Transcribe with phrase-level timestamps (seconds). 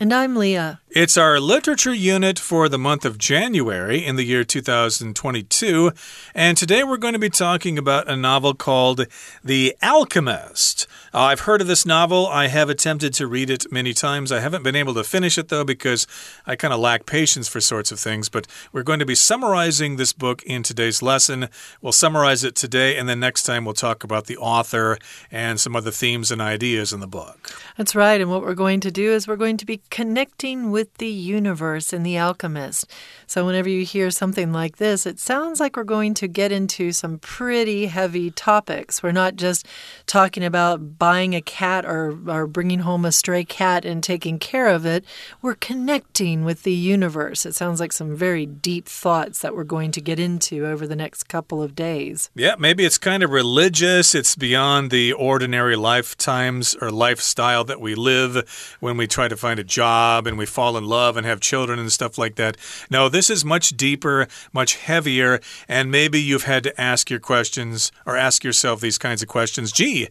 [0.00, 0.80] And I'm Leah.
[0.92, 5.92] It's our literature unit for the month of January in the year 2022.
[6.34, 9.06] And today we're going to be talking about a novel called
[9.44, 10.88] The Alchemist.
[11.14, 12.26] Uh, I've heard of this novel.
[12.26, 14.32] I have attempted to read it many times.
[14.32, 16.08] I haven't been able to finish it, though, because
[16.44, 18.28] I kind of lack patience for sorts of things.
[18.28, 21.48] But we're going to be summarizing this book in today's lesson.
[21.80, 24.98] We'll summarize it today, and then next time we'll talk about the author
[25.30, 27.50] and some other themes and ideas in the book.
[27.76, 28.20] That's right.
[28.20, 31.92] And what we're going to do is we're going to be connecting with the universe
[31.92, 32.90] in The Alchemist.
[33.26, 36.92] So, whenever you hear something like this, it sounds like we're going to get into
[36.92, 39.02] some pretty heavy topics.
[39.02, 39.66] We're not just
[40.06, 44.68] talking about buying a cat or, or bringing home a stray cat and taking care
[44.68, 45.04] of it.
[45.42, 47.44] We're connecting with the universe.
[47.44, 50.96] It sounds like some very deep thoughts that we're going to get into over the
[50.96, 52.30] next couple of days.
[52.34, 54.14] Yeah, maybe it's kind of religious.
[54.14, 59.58] It's beyond the ordinary lifetimes or lifestyle that we live when we try to find
[59.58, 62.58] a job job and we fall in love and have children and stuff like that.
[62.90, 67.90] No, this is much deeper, much heavier, and maybe you've had to ask your questions
[68.04, 69.72] or ask yourself these kinds of questions.
[69.72, 70.08] Gee,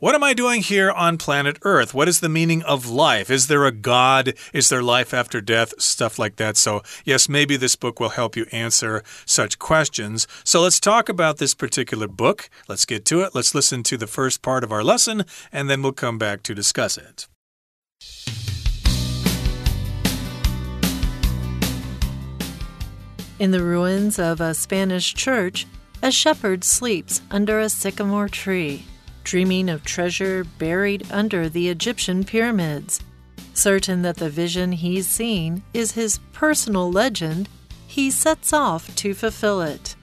[0.00, 1.94] what am I doing here on planet Earth?
[1.94, 3.30] What is the meaning of life?
[3.30, 4.34] Is there a God?
[4.52, 5.80] Is there life after death?
[5.80, 6.56] Stuff like that.
[6.56, 10.26] So, yes, maybe this book will help you answer such questions.
[10.42, 12.50] So, let's talk about this particular book.
[12.66, 13.36] Let's get to it.
[13.36, 16.54] Let's listen to the first part of our lesson, and then we'll come back to
[16.54, 17.28] discuss it.
[23.42, 25.66] In the ruins of a Spanish church,
[26.00, 28.84] a shepherd sleeps under a sycamore tree,
[29.24, 33.00] dreaming of treasure buried under the Egyptian pyramids.
[33.52, 37.48] Certain that the vision he's seen is his personal legend,
[37.84, 39.96] he sets off to fulfill it.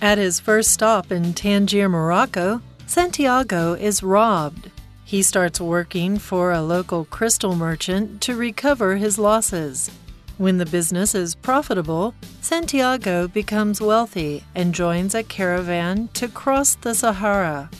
[0.00, 4.70] At his first stop in Tangier, Morocco, Santiago is robbed.
[5.04, 9.90] He starts working for a local crystal merchant to recover his losses.
[10.36, 16.92] When the business is profitable, Santiago becomes wealthy and joins a caravan to cross the
[16.92, 17.70] Sahara.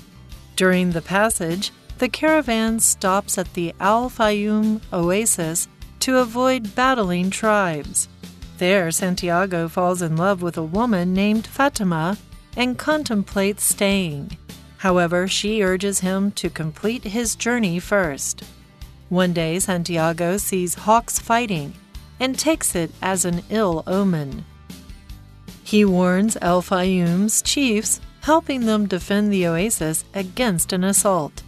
[0.54, 5.66] During the passage, the caravan stops at the Al Fayoum oasis
[5.98, 8.08] to avoid battling tribes.
[8.58, 12.16] There, Santiago falls in love with a woman named Fatima
[12.56, 14.38] and contemplates staying.
[14.76, 18.44] However, she urges him to complete his journey first.
[19.08, 21.74] One day, Santiago sees hawks fighting
[22.24, 24.46] and takes it as an ill omen.
[25.62, 31.42] He warns Al Fayoum's chiefs, helping them defend the oasis against an assault.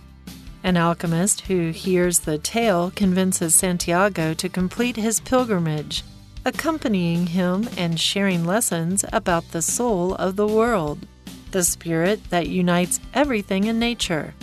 [0.62, 6.04] An alchemist who hears the tale convinces Santiago to complete his pilgrimage,
[6.44, 11.06] accompanying him and sharing lessons about the soul of the world,
[11.53, 14.34] the spirit that unites everything in nature.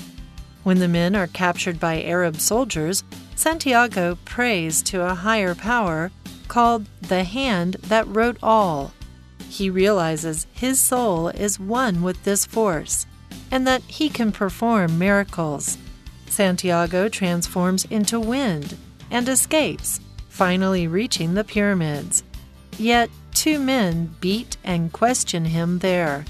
[0.63, 3.03] When the men are captured by Arab soldiers,
[3.35, 6.11] Santiago prays to a higher power
[6.47, 8.93] called the hand that wrote all.
[9.49, 13.05] He realizes his soul is one with this force
[13.51, 15.77] and that he can perform miracles.
[16.27, 18.77] Santiago transforms into wind
[19.11, 19.99] and escapes,
[20.29, 22.23] finally reaching the pyramids.
[22.79, 26.25] Yet two men beat and question him there,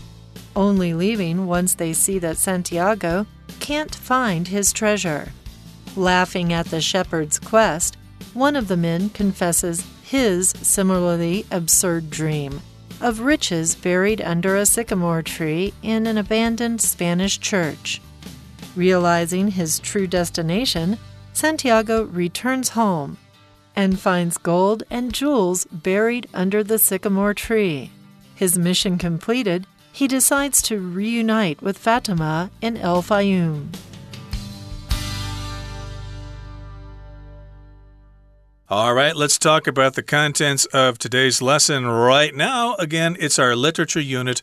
[0.55, 3.25] only leaving once they see that Santiago
[3.59, 5.31] can't find his treasure.
[5.95, 7.97] Laughing at the shepherd's quest,
[8.33, 12.61] one of the men confesses his similarly absurd dream
[13.03, 18.01] of riches buried under a sycamore tree in an abandoned Spanish church.
[18.75, 20.97] Realizing his true destination,
[21.33, 23.17] Santiago returns home
[23.75, 27.91] and finds gold and jewels buried under the sycamore tree.
[28.35, 33.69] His mission completed, he decides to reunite with Fatima in El Fayoum.
[38.69, 42.73] All right, let's talk about the contents of today's lesson right now.
[42.79, 44.41] Again, it's our literature unit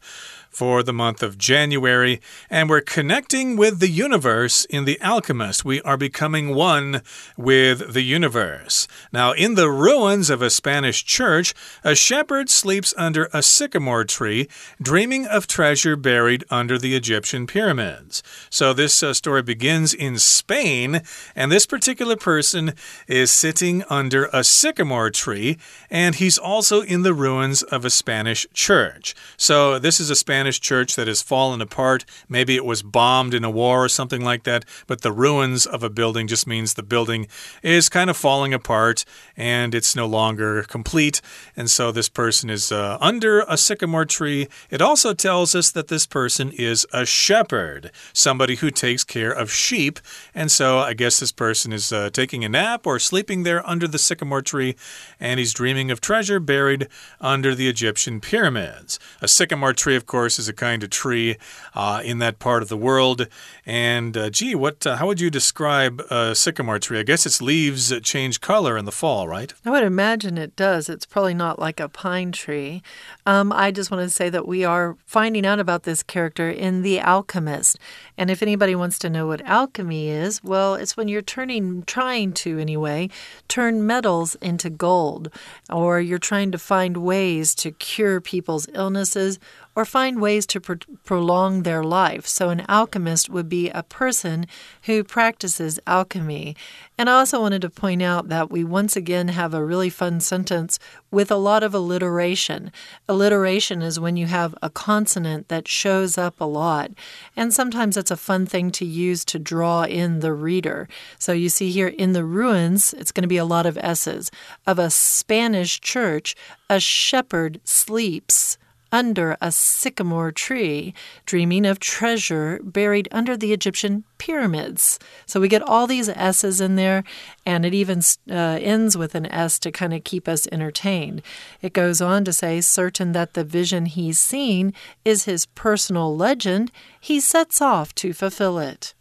[0.50, 5.65] for the month of January, and we're connecting with the universe in The Alchemist.
[5.65, 7.03] We are becoming one
[7.36, 8.89] with the universe.
[9.13, 11.54] Now, in the ruins of a Spanish church,
[11.84, 14.48] a shepherd sleeps under a sycamore tree,
[14.83, 18.22] dreaming of treasure buried under the Egyptian pyramids.
[18.51, 21.03] So, this uh, story begins in Spain,
[21.36, 22.75] and this particular person
[23.07, 25.59] is sitting under a sycamore tree,
[25.89, 29.15] and he's also in the ruins of a Spanish church.
[29.36, 32.07] So, this is a Spanish Spanish church that has fallen apart.
[32.27, 35.83] Maybe it was bombed in a war or something like that, but the ruins of
[35.83, 37.27] a building just means the building
[37.63, 39.04] is kind of falling apart
[39.37, 41.21] and it's no longer complete.
[41.54, 44.48] And so this person is uh, under a sycamore tree.
[44.71, 49.53] It also tells us that this person is a shepherd, somebody who takes care of
[49.53, 50.01] sheep.
[50.34, 53.87] And so I guess this person is uh, taking a nap or sleeping there under
[53.87, 54.75] the sycamore tree,
[55.21, 56.89] and he's dreaming of treasure buried
[57.21, 58.98] under the Egyptian pyramids.
[59.21, 61.36] A sycamore tree, of course, is a kind of tree
[61.74, 63.27] uh, in that part of the world.
[63.66, 64.86] And uh, gee, what?
[64.86, 66.98] Uh, how would you describe a sycamore tree?
[66.98, 69.53] I guess its leaves change color in the fall, right?
[69.65, 70.88] I would imagine it does.
[70.88, 72.82] It's probably not like a pine tree.
[73.27, 76.82] Um, I just want to say that we are finding out about this character in
[76.82, 77.78] The Alchemist.
[78.16, 82.32] And if anybody wants to know what alchemy is, well, it's when you're turning, trying
[82.34, 83.09] to anyway,
[83.48, 85.30] turn metals into gold,
[85.71, 89.38] or you're trying to find ways to cure people's illnesses
[89.75, 92.27] or find ways to pro prolong their life.
[92.27, 94.47] So, an alchemist would be a person
[94.83, 96.57] who practices alchemy.
[96.99, 100.21] And I also wanted to point out that we once again have a really fun
[100.21, 100.78] sentence
[101.11, 102.71] with a lot of alliteration.
[103.09, 106.91] Alliteration is when you have a consonant that shows up a lot.
[107.37, 110.89] And sometimes it's a fun thing to use to draw in the reader.
[111.19, 114.31] So you see here in the ruins, it's going to be a lot of S's,
[114.66, 116.34] of a Spanish church,
[116.69, 118.59] a shepherd sleeps
[118.92, 120.95] under a sycamore tree,
[121.27, 124.98] dreaming of treasure buried under the Egyptian pyramids.
[125.27, 127.04] So we get all these S's in there,
[127.47, 128.01] and it even
[128.31, 131.22] uh, ends with an S to kind of keep us entertained.
[131.63, 136.71] It goes on to say, certain that the vision he's seen is his personal legend,
[137.01, 138.95] he sets off to fulfill it.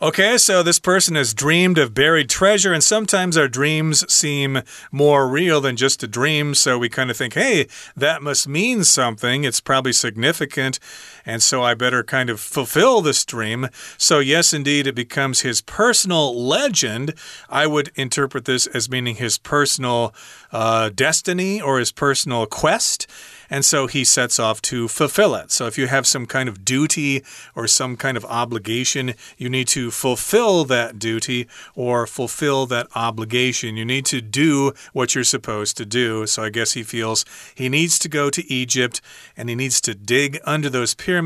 [0.00, 4.62] Okay, so this person has dreamed of buried treasure, and sometimes our dreams seem
[4.92, 6.54] more real than just a dream.
[6.54, 7.66] So we kind of think, hey,
[7.96, 9.42] that must mean something.
[9.42, 10.78] It's probably significant.
[11.28, 13.68] And so I better kind of fulfill this dream.
[13.98, 17.12] So, yes, indeed, it becomes his personal legend.
[17.50, 20.14] I would interpret this as meaning his personal
[20.52, 23.06] uh, destiny or his personal quest
[23.50, 25.50] and so he sets off to fulfill it.
[25.50, 29.68] So if you have some kind of duty or some kind of obligation, you need
[29.68, 33.76] to fulfill that duty or fulfill that obligation.
[33.76, 36.26] You need to do what you're supposed to do.
[36.26, 39.00] So I guess he feels he needs to go to Egypt
[39.36, 41.17] and he needs to dig under those pyramids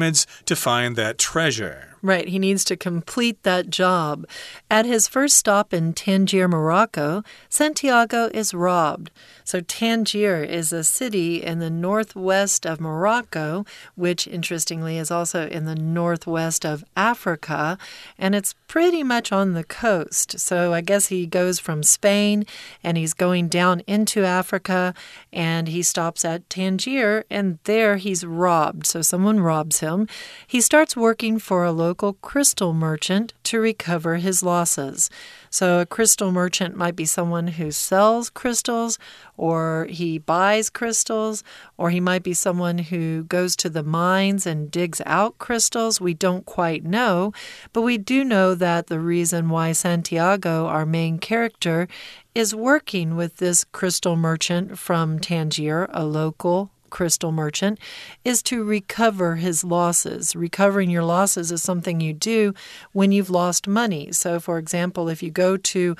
[0.46, 1.91] to find that treasure.
[2.04, 4.26] Right, he needs to complete that job.
[4.68, 9.12] At his first stop in Tangier, Morocco, Santiago is robbed.
[9.44, 13.64] So, Tangier is a city in the northwest of Morocco,
[13.94, 17.78] which interestingly is also in the northwest of Africa,
[18.18, 20.40] and it's pretty much on the coast.
[20.40, 22.46] So, I guess he goes from Spain
[22.82, 24.94] and he's going down into Africa
[25.32, 28.86] and he stops at Tangier, and there he's robbed.
[28.86, 30.08] So, someone robs him.
[30.46, 35.10] He starts working for a local local crystal merchant to recover his losses.
[35.50, 38.98] So, a crystal merchant might be someone who sells crystals,
[39.36, 41.44] or he buys crystals,
[41.76, 46.00] or he might be someone who goes to the mines and digs out crystals.
[46.00, 47.34] We don't quite know,
[47.74, 51.88] but we do know that the reason why Santiago, our main character,
[52.34, 57.80] is working with this crystal merchant from Tangier, a local crystal merchant
[58.24, 60.36] is to recover his losses.
[60.36, 62.54] Recovering your losses is something you do
[62.92, 64.12] when you've lost money.
[64.12, 65.96] So, for example, if you go to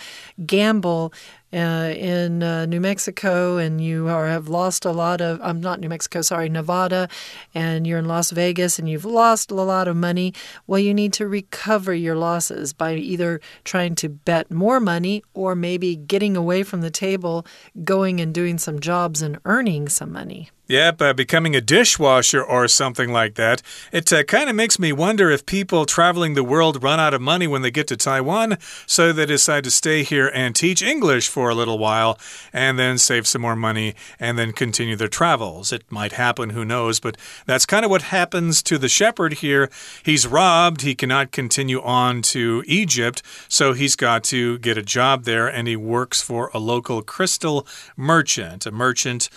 [0.47, 1.13] gamble,
[1.53, 5.61] uh, in uh, New Mexico and you are, have lost a lot of, I'm um,
[5.61, 7.09] not New Mexico, sorry, Nevada,
[7.55, 10.33] and you're in Las Vegas and you've lost a lot of money,
[10.67, 15.55] well, you need to recover your losses by either trying to bet more money or
[15.55, 17.47] maybe getting away from the table,
[17.85, 20.51] going and doing some jobs and earning some money.
[20.69, 23.61] Yep, uh, becoming a dishwasher or something like that.
[23.91, 27.21] It uh, kind of makes me wonder if people traveling the world run out of
[27.21, 28.57] money when they get to Taiwan,
[28.87, 32.19] so they decide to stay here and teach English for a little while
[32.53, 35.73] and then save some more money and then continue their travels.
[35.73, 39.71] It might happen, who knows, but that's kind of what happens to the shepherd here.
[40.03, 45.25] He's robbed, he cannot continue on to Egypt, so he's got to get a job
[45.25, 49.29] there and he works for a local crystal merchant, a merchant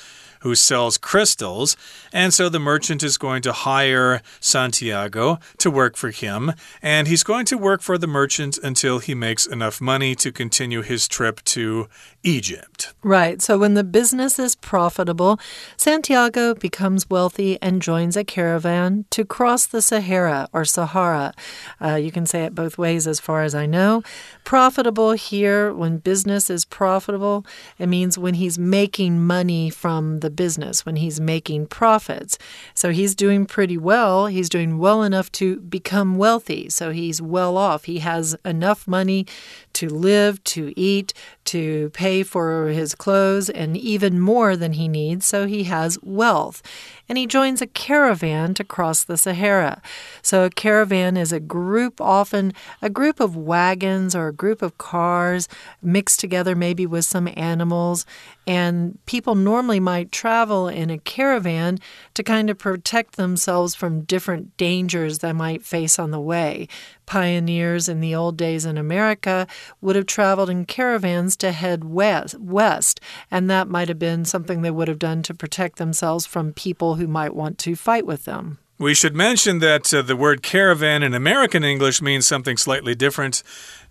[0.45, 1.75] who sells crystals.
[2.13, 6.53] And so the merchant is going to hire Santiago to work for him.
[6.83, 10.83] And he's going to work for the merchant until he makes enough money to continue
[10.83, 11.89] his trip to
[12.21, 12.93] Egypt.
[13.01, 13.41] Right.
[13.41, 15.39] So when the business is profitable,
[15.77, 21.33] Santiago becomes wealthy and joins a caravan to cross the Sahara or Sahara.
[21.81, 24.03] Uh, you can say it both ways as far as I know.
[24.43, 27.47] Profitable here, when business is profitable,
[27.79, 32.37] it means when he's making money from the business, when he's making profits.
[32.73, 34.27] So he's doing pretty well.
[34.27, 36.69] He's doing well enough to become wealthy.
[36.69, 37.85] So he's well off.
[37.85, 39.25] He has enough money
[39.75, 41.13] to live, to eat,
[41.45, 45.25] to pay for his clothes, and even more than he needs.
[45.25, 46.61] So he has wealth
[47.07, 49.81] and he joins a caravan to cross the Sahara.
[50.21, 54.77] So, a caravan is a group, often a group of wagons or a group of
[54.77, 55.47] cars
[55.81, 58.05] mixed together, maybe with some animals.
[58.47, 61.79] And people normally might travel in a caravan
[62.13, 66.67] to kind of protect themselves from different dangers they might face on the way.
[67.05, 69.47] Pioneers in the old days in America
[69.81, 74.61] would have traveled in caravans to head west, west, and that might have been something
[74.61, 78.25] they would have done to protect themselves from people who might want to fight with
[78.25, 78.57] them.
[78.77, 83.41] We should mention that uh, the word caravan in American English means something slightly different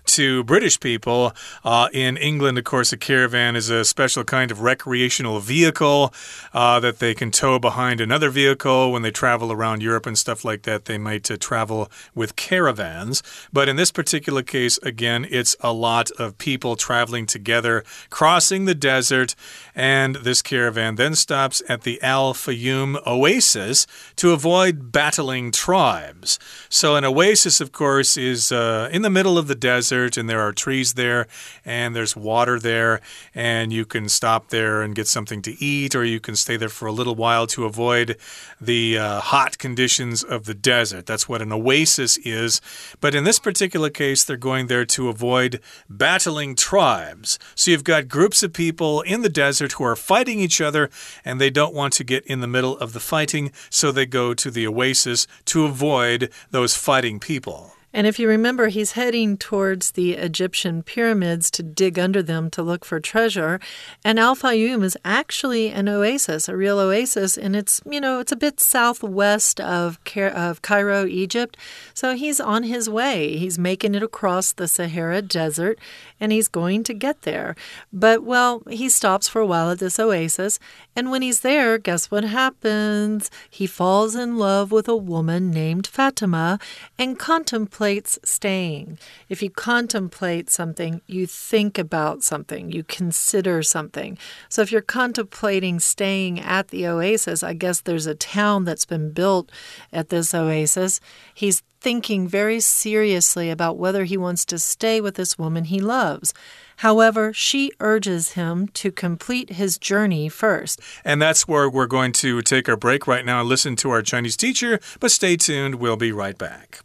[0.07, 1.33] to British people.
[1.65, 6.13] Uh, in England, of course, a caravan is a special kind of recreational vehicle
[6.53, 8.93] uh, that they can tow behind another vehicle.
[8.93, 13.23] When they travel around Europe and stuff like that, they might uh, travel with caravans.
[13.53, 18.75] But in this particular case, again, it's a lot of people traveling together, crossing the
[18.75, 19.35] desert,
[19.75, 26.39] and this caravan then stops at the Al Fayoum oasis to avoid battling tribes.
[26.69, 30.41] So, an oasis, of course, is uh, in the middle of the desert and there
[30.41, 31.27] are trees there
[31.65, 33.01] and there's water there
[33.35, 36.69] and you can stop there and get something to eat or you can stay there
[36.69, 38.17] for a little while to avoid
[38.61, 41.07] the uh, hot conditions of the desert.
[41.07, 42.61] That's what an oasis is.
[43.01, 47.39] But in this particular case, they're going there to avoid battling tribes.
[47.55, 50.91] So you've got groups of people in the desert who are fighting each other
[51.25, 54.35] and they don't want to get in the middle of the fighting, so they go
[54.35, 57.73] to the oasis to avoid those fighting people.
[57.95, 62.63] And if you remember, he's heading towards the Egyptian pyramids to dig under them to
[62.63, 63.61] look for treasure.
[64.05, 68.33] And Al Fayoum is actually an oasis, a real oasis, and it's, you know, it's
[68.33, 71.57] a bit southwest of, of Cairo, Egypt.
[71.95, 73.37] So he's on his way.
[73.37, 75.79] He's making it across the Sahara Desert
[76.19, 77.55] and he's going to get there.
[77.93, 80.59] But, well, he stops for a while at this oasis.
[80.97, 83.31] And when he's there, guess what happens?
[83.49, 86.59] He falls in love with a woman named Fatima
[86.99, 88.99] and contemplates contemplates staying.
[89.29, 94.17] If you contemplate something, you think about something, you consider something.
[94.49, 99.13] So if you're contemplating staying at the oasis, I guess there's a town that's been
[99.13, 99.53] built
[99.93, 100.99] at this oasis.
[101.35, 106.33] He's thinking very seriously about whether he wants to stay with this woman he loves.
[106.79, 110.81] However, she urges him to complete his journey first.
[111.05, 114.01] And that's where we're going to take our break right now and listen to our
[114.01, 114.81] Chinese teacher.
[115.01, 116.81] But stay tuned, we'll be right back.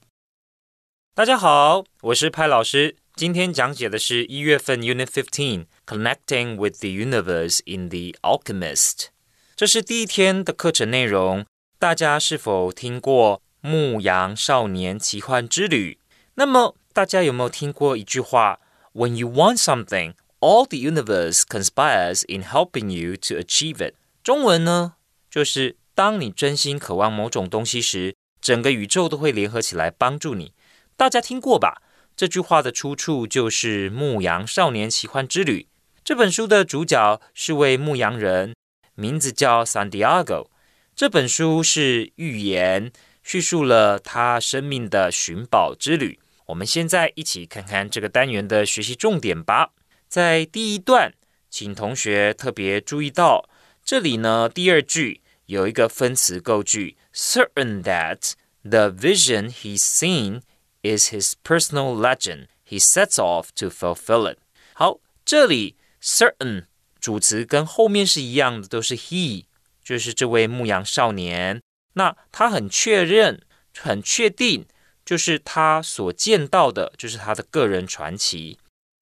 [1.18, 2.96] 大家好，我是派老师。
[3.14, 9.10] 今天讲解的是一月份 Unit Fifteen Connecting with the Universe in the Alchemist。
[9.54, 11.46] 这是第一天的课程内容。
[11.78, 16.00] 大家是否听过《牧羊少年奇幻之旅》？
[16.34, 18.58] 那么大家有没有听过一句话：
[18.92, 23.94] When you want something, all the universe conspires in helping you to achieve it。
[24.24, 24.94] 中文呢，
[25.30, 30.52] 就是当你真心渴望某种东西时，整个宇宙都会联合起来帮助你。
[30.99, 31.81] 大家听过吧？
[32.13, 35.61] 这句话的出处就是《牧羊少年奇幻之旅》
[36.03, 38.53] 这本书的主角是位牧羊人，
[38.95, 40.49] 名字叫 Santiago。
[40.93, 42.91] 这本书是寓言，
[43.23, 46.19] 叙述了他生命的寻宝之旅。
[46.47, 49.71] 我们现在一起看看这个单元的学习重点吧。
[50.09, 51.13] 在第一段，
[51.49, 53.47] 请同学特别注意到，
[53.85, 60.41] 这里呢第二句有一个分词构句，certain that the vision he's seen。
[60.82, 62.46] is his personal legend.
[62.66, 64.38] He sets off to fulfill it.
[64.74, 66.66] 好，这里 certain
[67.00, 69.44] 主词跟后面是一样的，都是 he，
[69.82, 71.60] 就是这位牧羊少年。
[71.94, 73.42] 那他很确认、
[73.78, 74.66] 很确定，
[75.04, 78.58] 就是他所见到的，就是他的个人传奇。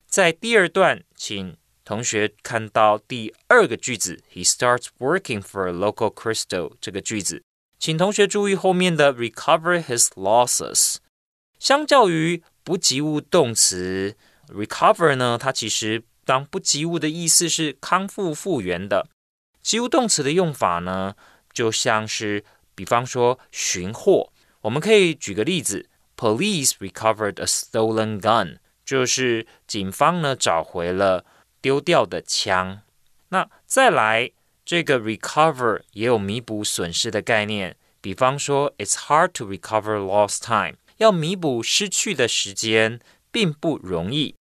[0.06, 7.42] 在第二段，请同学看到第二个句子，He starts working for a local crystal 这个句子，
[7.78, 10.96] 请同学注意后面的 recover his losses。
[11.59, 14.15] 相较于不及物动词
[14.49, 19.07] recover 呢，它其实当不及物的意思是康复复原的。
[19.61, 21.15] 及物动词的用法呢，
[21.51, 22.43] 就像是
[22.75, 31.25] 比方说寻获，我们可以举个例子：Police recovered a stolen gun，就是警方呢找回了
[31.59, 32.81] 丢掉的枪。
[33.29, 34.31] 那再来
[34.63, 40.77] 这个 recover 也有弥补损失的概念，比方说 It's hard to recover lost time。
[40.97, 42.99] 要弥补失去的时间
[43.31, 44.35] 并不容易。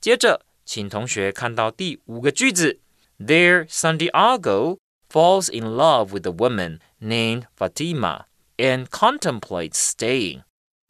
[0.00, 2.80] 接着，请同学看到第五个句子
[3.18, 4.78] ：There, Santiago
[5.10, 8.24] falls in love with a woman named Fatima
[8.56, 10.42] and contemplates staying.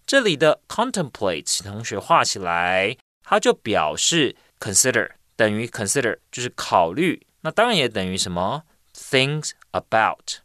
[0.06, 10.40] 这里的 contemplate，请同学画起来，它就表示 consider 等于 consider 就是考虑，那当然也等于什么 things about。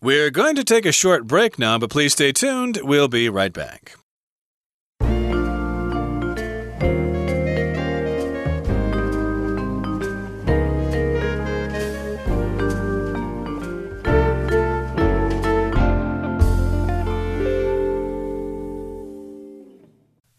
[0.00, 2.78] We're going to take a short break now, but please stay tuned.
[2.84, 3.97] We'll be right back.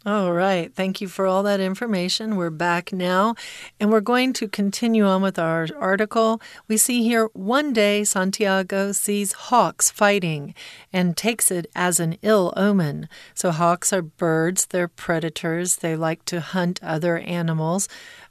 [0.05, 0.73] All right.
[0.73, 2.37] Thank you for all that information.
[2.37, 3.35] We're back now,
[3.81, 6.41] and we're going to continue on with our article.
[6.69, 10.55] We see here one day Santiago sees hawks fighting
[10.93, 13.09] and takes it as an ill omen.
[13.33, 17.89] So, hawks are birds, they're predators, they like to hunt other animals.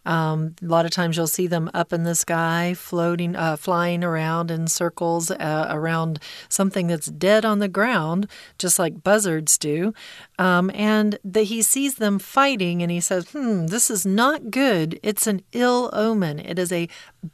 [0.08, 4.02] Um, a lot of times you'll see them up in the sky, floating, uh, flying
[4.02, 8.26] around in circles uh, around something that's dead on the ground,
[8.58, 9.92] just like buzzards do.
[10.38, 14.98] Um, and the, he sees them fighting and he says, Hmm, this is not good.
[15.02, 16.38] It's an ill omen.
[16.38, 16.88] It is a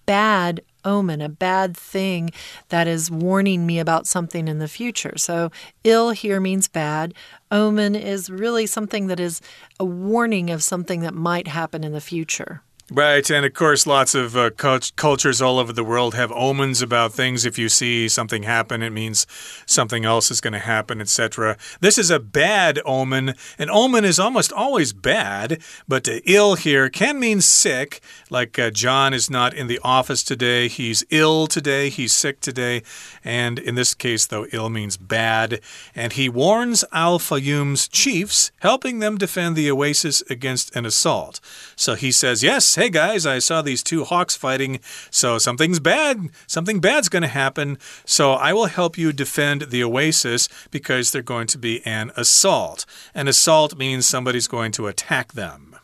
[0.04, 2.30] bad omen, a bad thing
[2.68, 5.14] that is warning me about something in the future.
[5.16, 5.50] So,
[5.82, 7.14] ill here means bad.
[7.50, 9.40] Omen is really something that is
[9.78, 12.62] a warning of something that might happen in the future.
[12.92, 16.82] Right, and of course, lots of uh, cult cultures all over the world have omens
[16.82, 17.46] about things.
[17.46, 19.26] If you see something happen, it means
[19.64, 21.56] something else is going to happen, etc.
[21.80, 23.36] This is a bad omen.
[23.58, 28.02] An omen is almost always bad, but ill here can mean sick.
[28.28, 32.82] Like uh, John is not in the office today, he's ill today, he's sick today.
[33.24, 35.62] And in this case, though, ill means bad.
[35.94, 41.40] And he warns Al Fayoum's chiefs, helping them defend the oasis against an assault.
[41.76, 46.30] So he says, Yes, hey guys, I saw these two hawks fighting, so something's bad.
[46.46, 47.78] Something bad's going to happen.
[48.04, 52.86] So I will help you defend the oasis because they're going to be an assault.
[53.14, 55.76] An assault means somebody's going to attack them.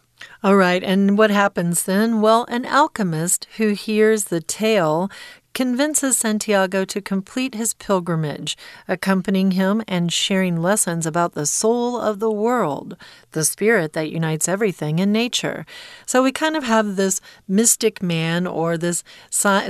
[0.43, 2.23] All right, and what happens then?
[2.23, 5.11] Well, an alchemist who hears the tale
[5.53, 12.21] convinces Santiago to complete his pilgrimage, accompanying him and sharing lessons about the soul of
[12.21, 12.97] the world,
[13.33, 15.67] the spirit that unites everything in nature.
[16.07, 19.03] So we kind of have this mystic man or this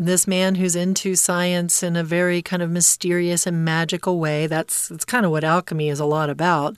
[0.01, 4.47] this man who's into science in a very kind of mysterious and magical way.
[4.47, 6.77] That's that's kind of what alchemy is a lot about.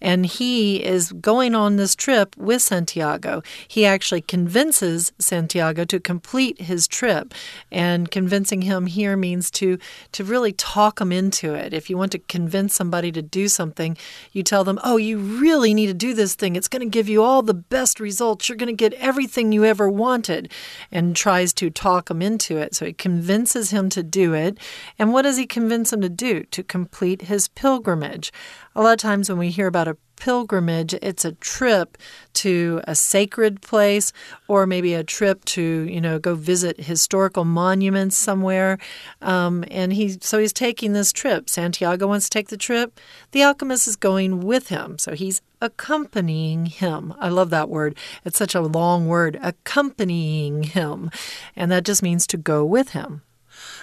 [0.00, 3.42] And he is going on this trip with Santiago.
[3.66, 7.34] He actually convinces Santiago to complete his trip
[7.70, 8.10] and
[8.44, 9.78] convincing him here means to
[10.12, 11.72] to really talk him into it.
[11.72, 13.96] If you want to convince somebody to do something,
[14.32, 16.56] you tell them, "Oh, you really need to do this this thing.
[16.56, 18.48] It's going to give you all the best results.
[18.48, 20.50] You're going to get everything you ever wanted.
[20.90, 22.74] And tries to talk him into it.
[22.74, 24.58] So he convinces him to do it.
[24.98, 26.44] And what does he convince him to do?
[26.44, 28.32] To complete his pilgrimage.
[28.74, 31.98] A lot of times when we hear about a pilgrimage, it's a trip
[32.34, 34.12] to a sacred place
[34.48, 38.78] or maybe a trip to, you know, go visit historical monuments somewhere.
[39.22, 41.48] Um, and he, so he's taking this trip.
[41.48, 43.00] Santiago wants to take the trip.
[43.32, 44.98] The alchemist is going with him.
[44.98, 47.14] So he's accompanying him.
[47.18, 47.96] I love that word.
[48.24, 51.10] It's such a long word, accompanying him.
[51.56, 53.22] And that just means to go with him.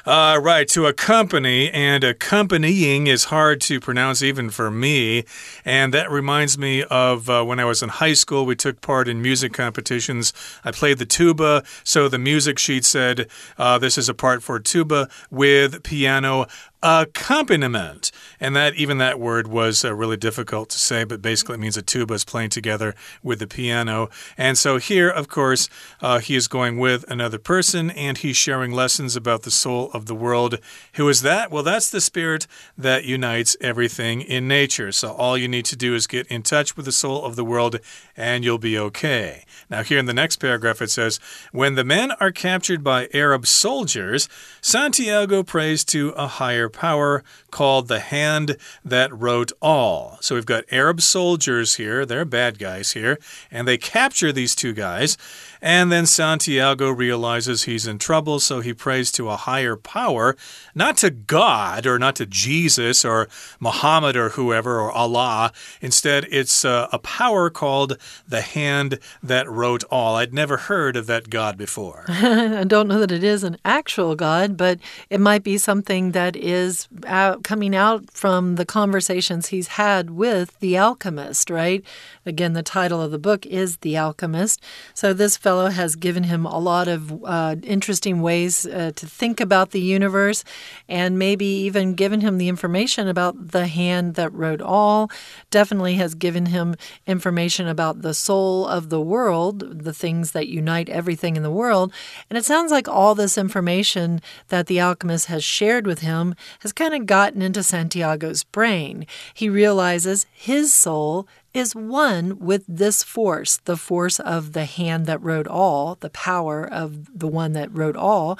[0.05, 5.23] Uh, right, to accompany, and accompanying is hard to pronounce even for me.
[5.63, 9.07] And that reminds me of uh, when I was in high school, we took part
[9.07, 10.33] in music competitions.
[10.65, 14.59] I played the tuba, so the music sheet said uh, this is a part for
[14.59, 16.47] tuba with piano
[16.83, 18.11] accompaniment.
[18.39, 21.77] And that even that word was uh, really difficult to say, but basically it means
[21.77, 24.09] a tuba is playing together with the piano.
[24.37, 25.69] And so here, of course,
[26.01, 30.07] uh, he is going with another person and he's sharing lessons about the soul of
[30.07, 30.57] the world.
[30.93, 31.51] Who is that?
[31.51, 34.91] Well, that's the spirit that unites everything in nature.
[34.91, 37.45] So all you need to do is get in touch with the soul of the
[37.45, 37.79] world
[38.17, 39.45] and you'll be okay.
[39.69, 41.19] Now, here in the next paragraph, it says
[41.51, 44.27] When the men are captured by Arab soldiers,
[44.61, 50.17] Santiago prays to a higher power called the hand that wrote all.
[50.21, 54.73] So we've got Arab soldiers here, they're bad guys here, and they capture these two
[54.73, 55.17] guys.
[55.61, 60.35] And then Santiago realizes he's in trouble, so he prays to a higher power,
[60.73, 63.27] not to God or not to Jesus or
[63.59, 65.51] Muhammad or whoever or Allah.
[65.79, 67.97] Instead, it's uh, a power called
[68.27, 70.15] the hand that wrote all.
[70.15, 72.05] I'd never heard of that God before.
[72.09, 74.79] I don't know that it is an actual God, but
[75.11, 80.59] it might be something that is out, coming out from the conversations he's had with
[80.59, 81.83] the alchemist, right?
[82.25, 84.61] Again, the title of the book is The Alchemist.
[84.95, 89.39] So this fellow has given him a lot of uh, interesting ways uh, to think
[89.39, 90.45] about about the universe
[90.87, 95.11] and maybe even given him the information about the hand that wrote all.
[95.49, 100.87] Definitely has given him information about the soul of the world, the things that unite
[100.87, 101.91] everything in the world.
[102.29, 106.71] And it sounds like all this information that the alchemist has shared with him has
[106.71, 109.05] kind of gotten into Santiago's brain.
[109.33, 115.21] He realizes his soul is one with this force, the force of the hand that
[115.21, 118.39] wrote all, the power of the one that wrote all,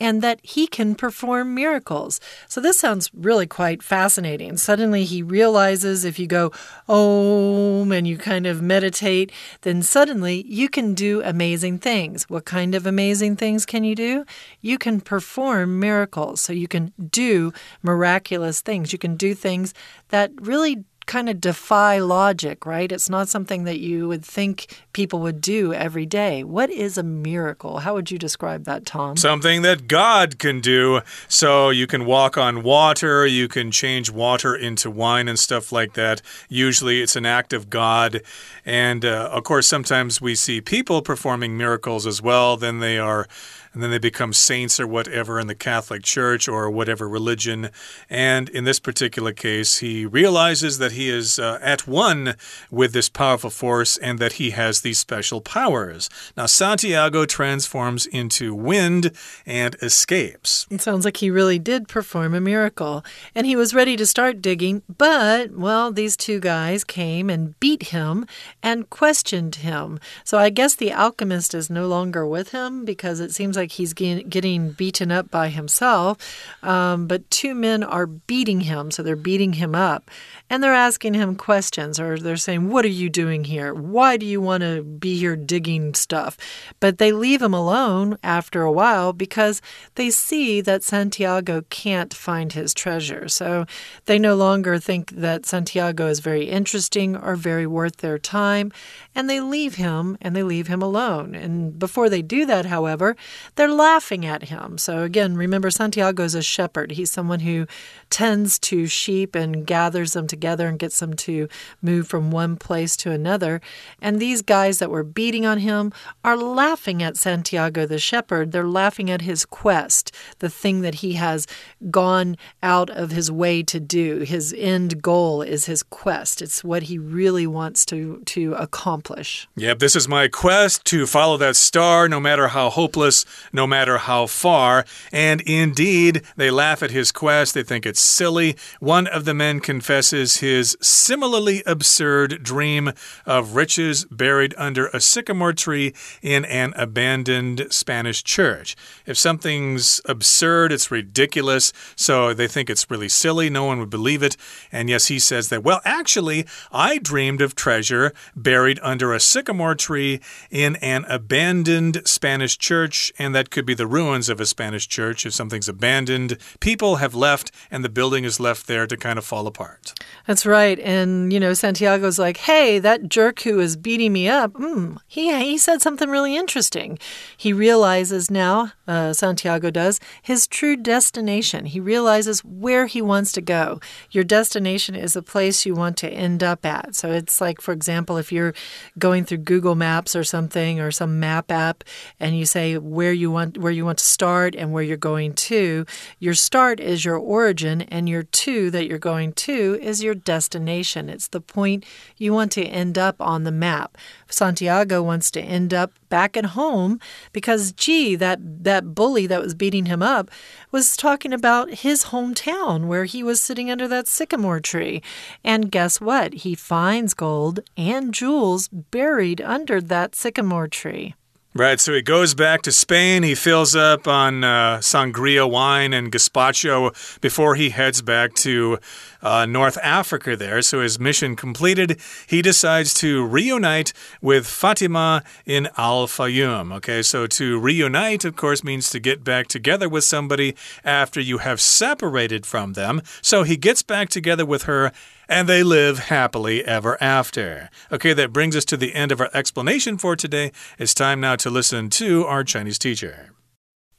[0.00, 2.20] and that he can perform miracles.
[2.48, 4.56] So this sounds really quite fascinating.
[4.56, 6.52] Suddenly he realizes if you go
[6.88, 12.24] om and you kind of meditate, then suddenly you can do amazing things.
[12.30, 14.24] What kind of amazing things can you do?
[14.60, 16.40] You can perform miracles.
[16.40, 18.92] So you can do miraculous things.
[18.92, 19.74] You can do things
[20.08, 22.90] that really kind of defy logic, right?
[22.90, 26.42] It's not something that you would think people would do every day.
[26.42, 27.78] What is a miracle?
[27.78, 29.16] How would you describe that, Tom?
[29.16, 31.00] Something that God can do.
[31.28, 35.94] So you can walk on water, you can change water into wine and stuff like
[35.94, 36.22] that.
[36.48, 38.22] Usually it's an act of God.
[38.64, 42.56] And uh, of course, sometimes we see people performing miracles as well.
[42.56, 43.28] Then they are
[43.76, 47.68] and then they become saints or whatever in the Catholic Church or whatever religion.
[48.08, 52.36] And in this particular case, he realizes that he is uh, at one
[52.70, 56.08] with this powerful force and that he has these special powers.
[56.38, 59.12] Now, Santiago transforms into wind
[59.44, 60.66] and escapes.
[60.70, 63.04] It sounds like he really did perform a miracle.
[63.34, 67.88] And he was ready to start digging, but, well, these two guys came and beat
[67.88, 68.24] him
[68.62, 70.00] and questioned him.
[70.24, 73.72] So I guess the alchemist is no longer with him because it seems like like
[73.72, 76.16] he's getting beaten up by himself.
[76.62, 80.08] Um, but two men are beating him, so they're beating him up.
[80.48, 83.74] And they're asking him questions, or they're saying, What are you doing here?
[83.74, 86.36] Why do you want to be here digging stuff?
[86.78, 89.60] But they leave him alone after a while because
[89.96, 93.26] they see that Santiago can't find his treasure.
[93.26, 93.66] So
[94.04, 98.70] they no longer think that Santiago is very interesting or very worth their time.
[99.16, 101.34] And they leave him and they leave him alone.
[101.34, 103.16] And before they do that, however,
[103.56, 104.78] they're laughing at him.
[104.78, 106.92] So, again, remember, Santiago is a shepherd.
[106.92, 107.66] He's someone who
[108.10, 111.48] tends to sheep and gathers them together and gets them to
[111.82, 113.60] move from one place to another.
[114.00, 115.92] And these guys that were beating on him
[116.24, 118.52] are laughing at Santiago the shepherd.
[118.52, 121.46] They're laughing at his quest, the thing that he has
[121.90, 124.20] gone out of his way to do.
[124.20, 129.48] His end goal is his quest, it's what he really wants to, to accomplish.
[129.56, 133.98] Yep, this is my quest to follow that star, no matter how hopeless no matter
[133.98, 134.84] how far.
[135.12, 137.54] And indeed, they laugh at his quest.
[137.54, 138.56] They think it's silly.
[138.80, 142.92] One of the men confesses his similarly absurd dream
[143.24, 148.76] of riches buried under a sycamore tree in an abandoned Spanish church.
[149.04, 151.72] If something's absurd, it's ridiculous.
[151.94, 153.50] So they think it's really silly.
[153.50, 154.36] No one would believe it.
[154.72, 159.74] And yes, he says that, well, actually, I dreamed of treasure buried under a sycamore
[159.74, 164.88] tree in an abandoned Spanish church, and that could be the ruins of a Spanish
[164.88, 166.38] church if something's abandoned.
[166.60, 169.92] People have left, and the building is left there to kind of fall apart.
[170.26, 170.78] That's right.
[170.80, 175.32] And, you know, Santiago's like, hey, that jerk who is beating me up, mm, he,
[175.44, 176.98] he said something really interesting.
[177.36, 181.66] He realizes now, uh, Santiago does, his true destination.
[181.66, 183.80] He realizes where he wants to go.
[184.10, 186.94] Your destination is a place you want to end up at.
[186.94, 188.54] So it's like, for example, if you're
[188.98, 191.84] going through Google Maps or something or some map app
[192.18, 194.96] and you say where you you want where you want to start and where you're
[194.96, 195.84] going to.
[196.20, 201.08] Your start is your origin and your to that you're going to is your destination.
[201.08, 201.84] It's the point
[202.16, 203.98] you want to end up on the map.
[204.28, 207.00] Santiago wants to end up back at home
[207.32, 210.30] because gee, that that bully that was beating him up
[210.70, 215.02] was talking about his hometown where he was sitting under that sycamore tree.
[215.42, 216.32] And guess what?
[216.44, 221.14] He finds gold and jewels buried under that sycamore tree.
[221.56, 223.22] Right, so he goes back to Spain.
[223.22, 226.92] He fills up on uh, sangria wine and gazpacho
[227.22, 228.78] before he heads back to
[229.22, 230.60] uh, North Africa there.
[230.60, 231.98] So his mission completed.
[232.26, 236.74] He decides to reunite with Fatima in Al Fayoum.
[236.74, 241.38] Okay, so to reunite, of course, means to get back together with somebody after you
[241.38, 243.00] have separated from them.
[243.22, 244.92] So he gets back together with her
[245.27, 247.69] and they live happily ever after.
[247.89, 250.51] Okay, that brings us to the end of our explanation for today.
[250.77, 253.29] It's time now to listen to our Chinese teacher.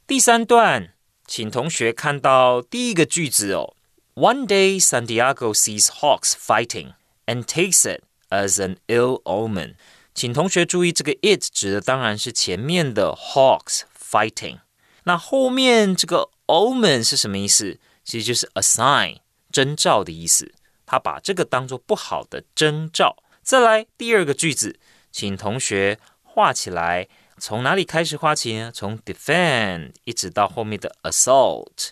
[0.07, 0.91] 第三段，
[1.27, 3.75] 请同学看到第一个句子哦。
[4.15, 6.93] One day Santiago sees hawks fighting
[7.25, 9.77] and takes it as an ill omen。
[10.15, 14.59] 请同学注意，这个 it 指的当然是前面的 hawks fighting。
[15.05, 17.79] 那后面这个 omen 是什么意思？
[18.05, 20.53] 其实就是 a sign 征兆的意思。
[20.88, 23.16] 他把这个当做不好的征兆。
[23.44, 24.80] 再来第二个句子，
[25.12, 27.08] 请同学画起来。
[27.40, 28.72] 从哪里开始画起呢？
[28.74, 31.90] 从 defend 一直到后面的 assault。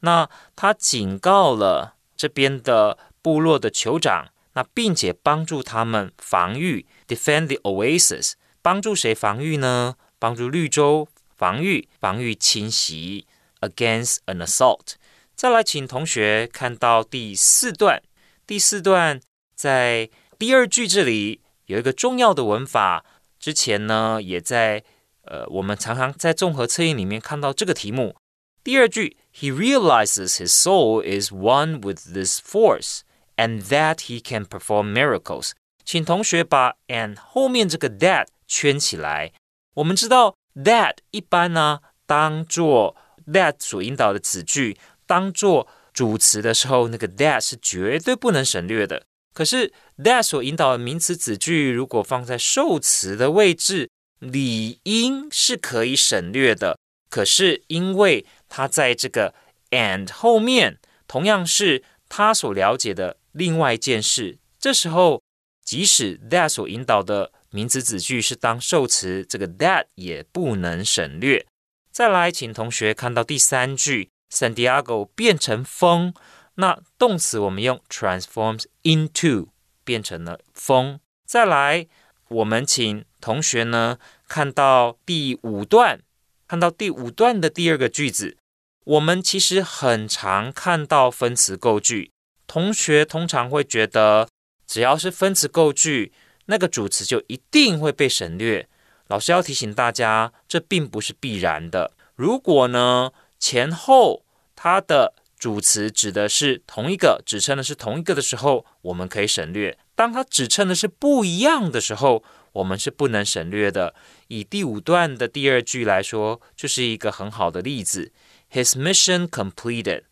[0.00, 8.32] 那他警告了这边的部落的酋长，那并且帮助他们防御 defend the oasis。
[8.62, 9.94] 帮助谁防御呢？
[10.18, 13.26] 帮助绿洲防御，防御侵袭
[13.60, 14.94] against an assault。
[15.36, 18.02] 再来，请同学看到第四段。
[18.50, 19.20] 第四段
[19.54, 23.04] 在第二句这里有一个重要的文法。
[23.38, 24.82] 之前呢，也在
[25.22, 28.16] 呃，我们常常在综合测验里面看到这个题目。
[28.64, 33.02] 第二句，He realizes his soul is one with this force
[33.36, 35.52] and that he can perform miracles。
[35.84, 39.32] 请同学把 and 后面这个 that 圈起来。
[39.74, 42.96] 我们知道 that 一般呢，当做
[43.28, 45.68] that 所引导的子句，当做
[46.00, 49.04] 主词的时候，那个 that 是绝对不能省略的。
[49.34, 56.78] 可是 that 所引导的名词子句，如果放在受词的位置，理应是可以省略的。
[57.10, 59.34] 可是因为它在这个
[59.72, 65.22] and 后面，同样是他所了解的另外一件事，这时候
[65.62, 71.44] 即使 that 所引导的名词子句是当受词，这个 that 也不能省略。
[71.92, 74.08] 再来，请同学看到第三句。
[74.32, 76.14] San Diego 变成风，
[76.54, 79.48] 那动词我们用 transforms into
[79.84, 81.00] 变成了风。
[81.26, 81.86] 再来，
[82.28, 86.00] 我们请同学呢看到第五段，
[86.46, 88.36] 看到第五段的第二个句子。
[88.84, 92.12] 我们其实很常看到分词构句，
[92.46, 94.28] 同学通常会觉得，
[94.66, 96.12] 只要是分词构句，
[96.46, 98.68] 那个主词就一定会被省略。
[99.08, 101.92] 老师要提醒大家，这并不是必然的。
[102.14, 103.10] 如果呢？
[103.40, 104.24] 前后
[104.54, 112.22] 它的主词指的是同一个，指称的是同一个的时候，我们可以省略；当它指称的是不一样的时候，
[112.52, 113.94] 我们是不能省略的。
[114.28, 118.12] 以第五段的第二句来说，就是一个很好的例子。
[118.52, 120.02] His mission completed。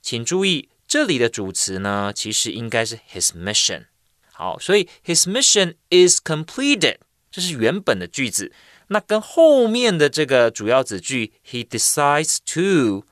[0.00, 3.86] 请注意，这里的主词呢，其实应该是 his mission。
[4.30, 6.98] 好，所以 his mission is completed，
[7.32, 8.52] 这是原本的句子。
[8.88, 13.04] 那跟后面的这个主要子句 he decides to，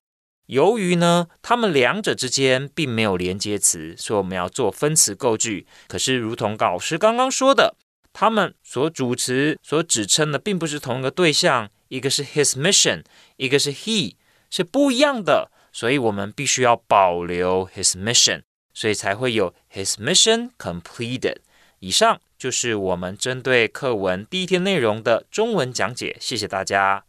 [0.47, 5.67] 由于呢，他们两者之间并没有连接词，所以我们要做分词构句。
[5.89, 7.77] 可是，如同老师刚刚说的，
[8.13, 13.03] 他们所主词所指称的并不是同一个对象，一个是 his mission，
[13.37, 14.15] 一个是 he，
[14.51, 15.51] 是不一样的。
[15.73, 21.39] 所以我们必须要保留 his mission，所以才会有 his mission completed。
[21.81, 22.21] 以上。
[22.44, 27.04] 就是我们针对课文第一天内容的中文讲解，谢谢大家。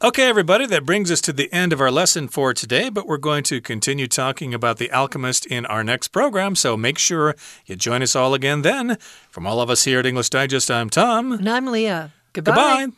[0.00, 3.18] Okay, everybody, that brings us to the end of our lesson for today, but we're
[3.18, 7.76] going to continue talking about The Alchemist in our next program, so make sure you
[7.76, 8.98] join us all again then.
[9.30, 11.30] From all of us here at English Digest, I'm Tom.
[11.30, 12.10] And I'm Leah.
[12.32, 12.52] Goodbye.
[12.52, 12.92] Goodbye.